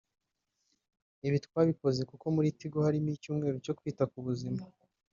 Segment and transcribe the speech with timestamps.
[1.27, 4.61] ibi twabikoze kubera ko muri Tigo harimo icyumweru cyo kwita ku buzima